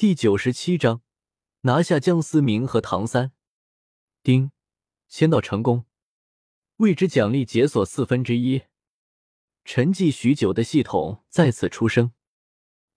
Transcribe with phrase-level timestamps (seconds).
[0.00, 1.02] 第九十七章，
[1.60, 3.32] 拿下江思明和唐三。
[4.22, 4.50] 丁，
[5.08, 5.84] 签到成功，
[6.76, 8.62] 未知奖励解锁四分之一。
[9.62, 12.14] 沉寂许久的系统再次出声：“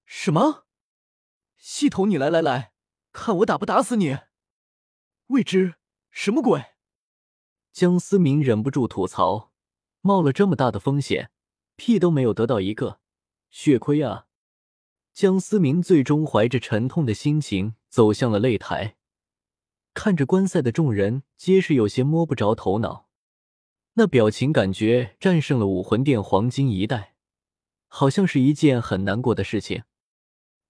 [0.08, 0.66] 什么？
[1.58, 2.72] 系统，你来来来，
[3.12, 4.20] 看我打不打死你！
[5.28, 5.76] 未知
[6.10, 6.68] 什么鬼？”
[7.74, 9.52] 江思明忍不住吐槽
[10.00, 11.32] ：“冒了这么大的风险，
[11.76, 13.02] 屁都没有得到一个，
[13.50, 14.28] 血亏啊！”
[15.14, 18.96] 江思明最终怀着沉痛的心情走向了擂台，
[19.94, 23.08] 看着观赛的众人，皆是有些摸不着头脑。
[23.94, 27.14] 那表情感觉战胜了武魂殿黄金一代，
[27.88, 29.84] 好像是一件很难过的事情。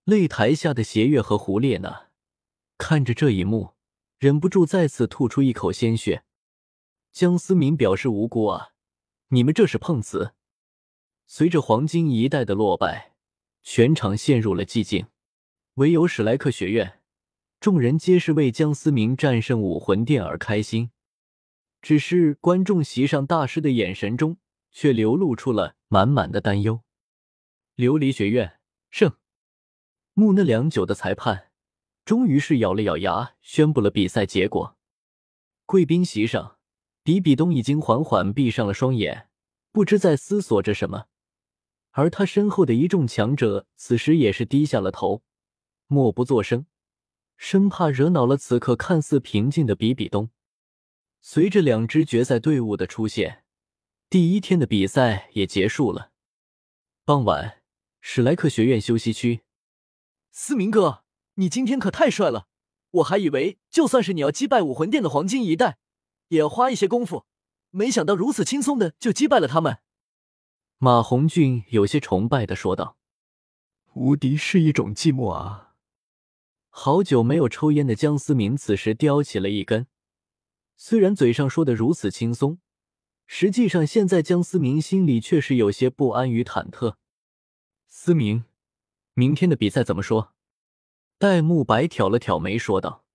[0.05, 2.07] 擂台下的邪月和胡烈呢，
[2.77, 3.75] 看着这一幕，
[4.17, 6.25] 忍不住再次吐出一口鲜血。
[7.13, 8.71] 江思明表示无辜啊，
[9.29, 10.33] 你们这是碰瓷！
[11.25, 13.12] 随着黄金一代的落败。
[13.63, 15.07] 全场陷入了寂静，
[15.75, 16.99] 唯有史莱克学院，
[17.61, 20.91] 众人皆是为江思明战胜武魂殿而开心。
[21.81, 24.37] 只是观众席上大师的眼神中，
[24.71, 26.81] 却流露出了满满的担忧。
[27.77, 28.59] 琉璃学院
[28.91, 29.13] 胜，
[30.13, 31.51] 木讷良久的裁判，
[32.05, 34.77] 终于是咬了咬牙，宣布了比赛结果。
[35.65, 36.57] 贵宾席上，
[37.01, 39.29] 比比东已经缓缓闭上了双眼，
[39.71, 41.07] 不知在思索着什么。
[41.93, 45.21] 而他身后的一众强者此时也是低下了头，
[45.87, 46.65] 默不作声，
[47.37, 50.29] 生怕惹恼了此刻看似平静的比比东。
[51.21, 53.43] 随着两支决赛队伍的出现，
[54.09, 56.11] 第一天的比赛也结束了。
[57.05, 57.61] 傍晚，
[58.01, 59.41] 史莱克学院休息区，
[60.31, 61.03] 思明哥，
[61.35, 62.47] 你今天可太帅了！
[62.89, 65.77] 我还以为就算是你要击败武魂殿的黄金一代，
[66.29, 67.25] 也要花一些功夫，
[67.69, 69.77] 没想到如此轻松的就击败了他们。
[70.83, 72.97] 马红俊有些崇拜的说道
[73.95, 75.75] ：“无敌是一种寂寞啊！”
[76.67, 79.87] 好久没有抽烟的江思明此时叼起了一根，
[80.75, 82.59] 虽然嘴上说的如此轻松，
[83.25, 86.95] 实际上现在江思明心里却是有些不安与忐忑。
[87.87, 88.43] 思明，
[89.13, 90.33] 明天的比赛怎么说？
[91.17, 93.05] 戴沐白挑了挑眉说道：“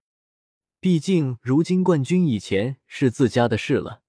[0.80, 4.00] 毕竟如今冠军以前是自家的事了，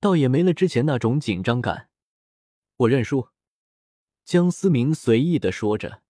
[0.00, 1.86] 倒也没了之前那种紧张感。”
[2.80, 3.28] 我认输，
[4.24, 6.02] 江思明随意的说着。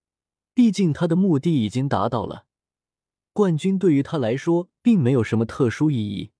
[0.53, 2.45] 毕竟他的目的已经达到了，
[3.33, 6.31] 冠军对于他来说并没有什么特殊意义。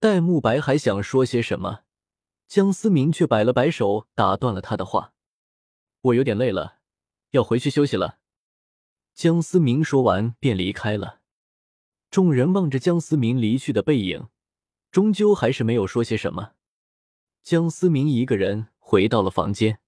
[0.00, 1.84] 戴沐白还想说些什么，
[2.48, 5.14] 江思明却摆了摆手，打断了他的话
[6.02, 6.78] ：“我有点累了，
[7.30, 8.18] 要回去休息了。”
[9.14, 11.20] 江思明说完便离开了。
[12.10, 14.28] 众人望着江思明离去的背影，
[14.90, 16.54] 终究还是没有说些什么。
[17.44, 18.73] 江思明一个人。
[18.94, 19.80] 回到了房间，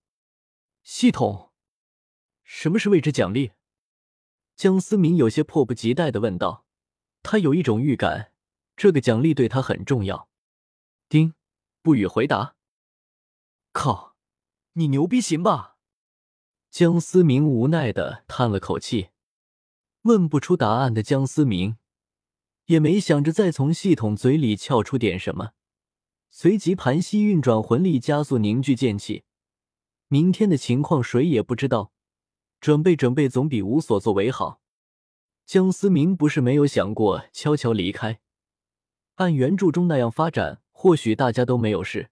[0.82, 1.52] 系统，
[2.42, 3.52] 什么是未知奖励？
[4.56, 6.66] 江思明有些迫不及待的问道。
[7.22, 8.32] 他有一种预感，
[8.76, 10.28] 这个奖励对他很重要。
[11.08, 11.34] 丁，
[11.82, 12.56] 不予回答。
[13.70, 14.16] 靠，
[14.72, 15.76] 你牛逼行吧？
[16.72, 19.10] 江思明无奈的叹了口气。
[20.02, 21.76] 问不出答案的江思明，
[22.64, 25.52] 也没想着再从系统嘴里撬出点什么。
[26.38, 29.24] 随即盘膝运转魂力，加速凝聚剑气。
[30.08, 31.92] 明天的情况谁也不知道，
[32.60, 34.60] 准备准备总比无所作为好。
[35.46, 38.20] 江思明不是没有想过悄悄离开，
[39.14, 42.10] 按原著中那样发展，或许大家都没有事。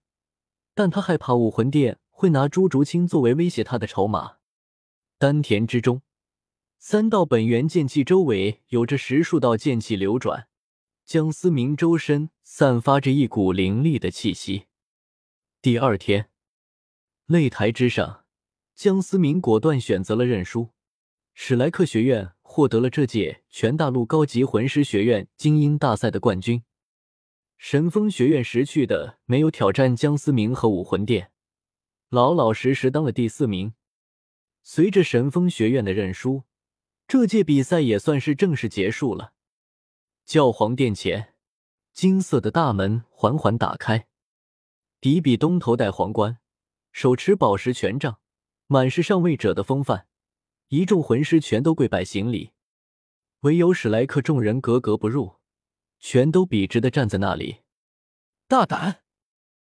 [0.73, 4.37] 但他害怕武魂殿会拿朱竹清作为威胁他的筹码。
[5.19, 6.01] 丹田之中，
[6.79, 10.47] 三道本源剑气周围有着十数道剑气流转。
[11.05, 14.65] 江思明周身散发着一股凌厉的气息。
[15.61, 16.31] 第二天，
[17.27, 18.25] 擂台之上，
[18.73, 20.71] 江思明果断选择了认输。
[21.35, 26.63] 史莱克学院获得了这届全大陆高级魂师学院精英大赛的冠军。
[27.59, 31.29] 神风学院识趣的没有挑战江思明和武魂殿，
[32.09, 33.75] 老老实实当了第四名。
[34.63, 36.45] 随着神风学院的认输，
[37.07, 39.33] 这届比赛也算是正式结束了。
[40.25, 41.35] 教皇殿前，
[41.93, 44.07] 金色的大门缓缓打开。
[44.99, 46.39] 比比东头戴皇冠，
[46.91, 48.19] 手持宝石权杖，
[48.65, 50.07] 满是上位者的风范。
[50.69, 52.53] 一众魂师全都跪拜行礼，
[53.41, 55.35] 唯有史莱克众人格格不入，
[55.99, 57.57] 全都笔直的站在那里。
[58.47, 59.03] 大胆！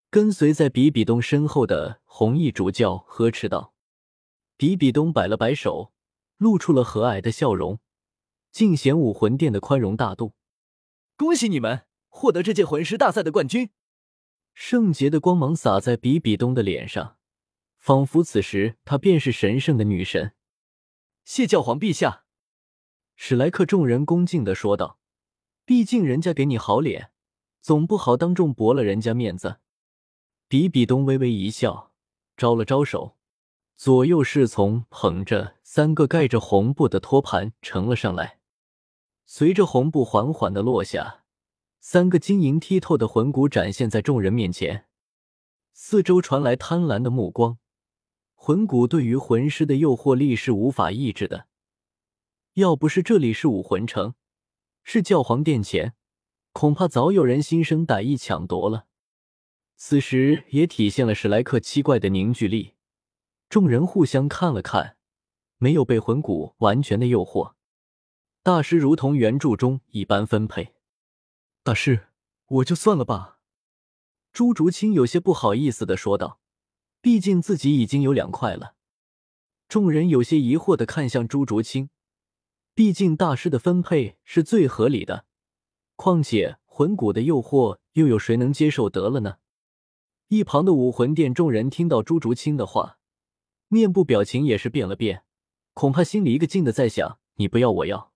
[0.09, 3.73] 跟随在比比东身后的红衣主教呵斥道。
[4.55, 5.91] 比比东摆了摆手，
[6.37, 7.79] 露出了和蔼的笑容。
[8.49, 10.33] 尽显武魂殿的宽容大度。
[11.17, 13.71] 恭喜你们获得这届魂师大赛的冠军！
[14.53, 17.17] 圣洁的光芒洒在比比东的脸上，
[17.79, 20.33] 仿佛此时她便是神圣的女神。
[21.25, 22.25] 谢教皇陛下！
[23.15, 24.99] 史莱克众人恭敬的说道
[25.65, 27.09] ：“毕竟人家给你好脸，
[27.61, 29.57] 总不好当众驳了人家面子。”
[30.47, 31.91] 比比东微微一笑，
[32.37, 33.17] 招了招手，
[33.75, 38.36] 左右侍从捧着三个盖着红布的托盘呈了上来。
[39.29, 41.25] 随着红布缓缓的落下，
[41.81, 44.85] 三个晶莹剔透的魂骨展现在众人面前。
[45.73, 47.57] 四周传来贪婪的目光，
[48.35, 51.47] 魂骨对于魂师的诱惑力是无法抑制的。
[52.53, 54.15] 要不是这里是武魂城，
[54.81, 55.93] 是教皇殿前，
[56.53, 58.85] 恐怕早有人心生歹意抢夺了。
[59.75, 62.75] 此时也体现了史莱克七怪的凝聚力。
[63.49, 64.95] 众人互相看了看，
[65.57, 67.56] 没有被魂骨完全的诱惑。
[68.47, 70.73] 大师如同原著中一般分配。
[71.63, 72.07] 大师，
[72.45, 73.39] 我就算了吧。
[74.31, 76.39] 朱竹清有些不好意思的说道，
[77.01, 78.75] 毕竟自己已经有两块了。
[79.67, 81.89] 众人有些疑惑的看向朱竹清，
[82.73, 85.25] 毕竟大师的分配是最合理的。
[85.97, 89.39] 况且魂骨的诱惑，又有谁能接受得了呢？
[90.29, 92.97] 一旁的武魂殿众人听到朱竹清的话，
[93.67, 95.25] 面部表情也是变了变，
[95.73, 98.13] 恐怕心里一个劲的在想：你不要，我要。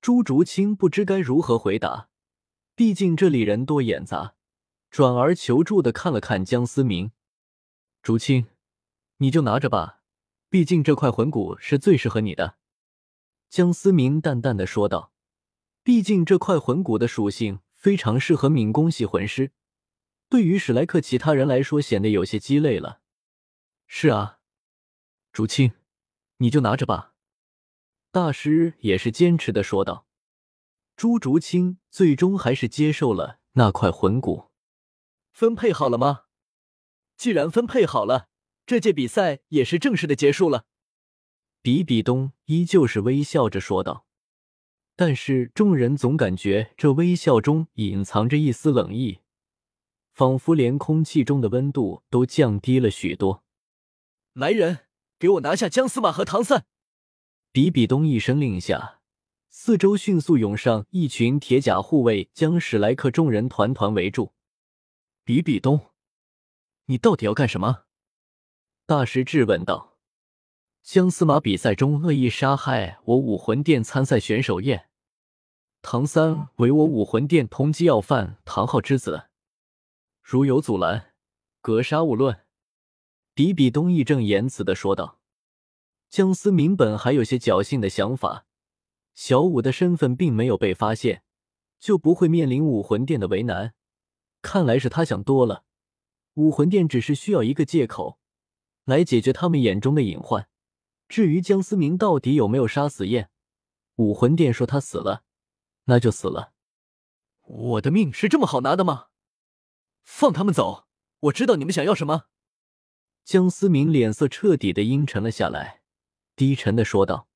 [0.00, 2.08] 朱竹清不知该如何回答，
[2.74, 4.34] 毕竟这里人多眼杂，
[4.90, 7.12] 转而求助的看了看江思明
[8.02, 8.46] ：“竹清，
[9.18, 10.00] 你就拿着吧，
[10.48, 12.56] 毕竟这块魂骨是最适合你的。”
[13.50, 15.12] 江思明淡淡的说道
[15.84, 19.52] ：“毕竟这块魂骨的属性非常适合敏攻系魂师。”
[20.30, 23.02] 对于史莱克其他人来说，显得有些鸡肋了。
[23.86, 24.38] 是啊，
[25.30, 25.72] 竹清，
[26.38, 27.09] 你就拿着吧。
[28.12, 30.06] 大师也是坚持的说道。
[30.96, 34.50] 朱竹清最终还是接受了那块魂骨。
[35.32, 36.24] 分配好了吗？
[37.16, 38.28] 既然分配好了，
[38.66, 40.66] 这届比赛也是正式的结束了。
[41.62, 44.06] 比比东依旧是微笑着说道，
[44.96, 49.20] 但是众人总感觉这微笑中隐藏着一丝冷意。
[50.12, 53.44] 仿佛连空气中的温度都降低了许多。
[54.32, 54.80] 来人，
[55.18, 56.66] 给我拿下姜司马和唐三！
[57.52, 59.00] 比比东一声令下，
[59.48, 64.32] 四周迅速涌上一群铁甲护卫，将史莱克众人团团围住。
[65.24, 65.80] 比比东，
[66.84, 67.86] 你到底要干什么？
[68.86, 69.96] 大师质问道。
[70.84, 74.88] 姜司马比赛中恶意杀害我武魂殿参赛选手燕，
[75.82, 79.24] 唐三为我武魂殿通缉要犯唐昊之子。
[80.22, 81.14] 如有阻拦，
[81.60, 82.46] 格杀勿论。”
[83.34, 85.19] 比比东义正言辞的说道。
[86.10, 88.44] 江思明本还有些侥幸的想法，
[89.14, 91.22] 小五的身份并没有被发现，
[91.78, 93.74] 就不会面临武魂殿的为难。
[94.42, 95.64] 看来是他想多了，
[96.34, 98.18] 武魂殿只是需要一个借口
[98.84, 100.48] 来解决他们眼中的隐患。
[101.08, 103.30] 至于江思明到底有没有杀死燕，
[103.94, 105.22] 武魂殿说他死了，
[105.84, 106.52] 那就死了。
[107.42, 109.06] 我的命是这么好拿的吗？
[110.02, 110.88] 放他们走！
[111.20, 112.24] 我知道你们想要什么。
[113.24, 115.79] 江思明脸色彻底的阴沉了下来，
[116.40, 117.28] 低沉的说道。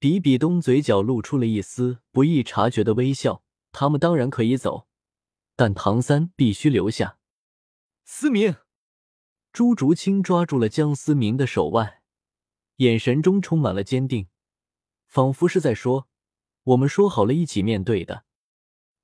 [0.00, 3.44] 比比东嘴角露出了一丝不易察觉的微笑。
[3.70, 4.88] 他们当然可以走，
[5.54, 7.18] 但唐三必须留下。
[8.04, 8.56] 思明，
[9.52, 12.02] 朱竹清抓住了江思明的手腕，
[12.78, 14.26] 眼神中充满了坚定，
[15.06, 16.08] 仿佛是在说
[16.64, 18.24] ：“我们说好了一起面对的。”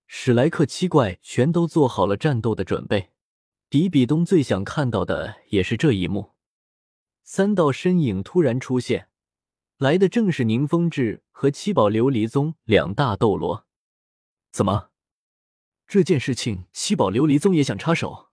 [0.08, 3.12] 史莱克七怪全都做好了战斗的准备，
[3.68, 6.33] 比比东最想看到的也是这一幕。
[7.26, 9.08] 三道身影突然出现，
[9.78, 13.66] 来的正是宁风致和七宝琉璃宗两大斗罗。
[14.52, 14.90] 怎么，
[15.86, 18.30] 这件事情七宝琉璃宗也想插手？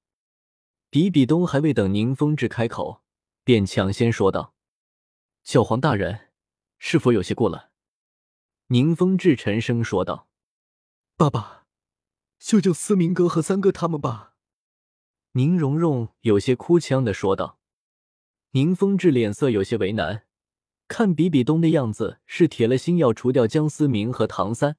[0.89, 3.01] 比比东还未等宁风致开口，
[3.45, 4.53] 便抢先说道
[5.41, 6.33] ：“小黄大人，
[6.77, 7.71] 是否有些过了？”
[8.67, 10.27] 宁风致沉声说道
[11.15, 11.65] ：“爸爸。”
[12.37, 14.35] 救救思明哥和三哥他们吧！
[15.31, 17.60] 宁荣荣有些哭腔的说道。
[18.53, 20.25] 宁风致脸色有些为难，
[20.89, 24.75] 看比比东的样子是铁了心要除掉江思明和唐三。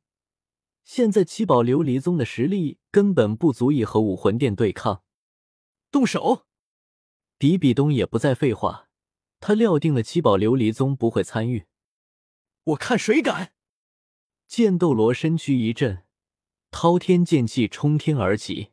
[0.85, 5.05] 现在七宝琉璃宗的实力根本不足以和武魂殿对抗，
[5.91, 6.45] 动手！
[7.39, 8.91] 比比东也不再废话，
[9.41, 11.65] 他料定了七宝琉璃宗不会参与。
[12.65, 13.55] 我看谁敢！
[14.47, 16.05] 剑斗罗身躯一震。
[16.71, 18.72] 滔天剑气冲天而起。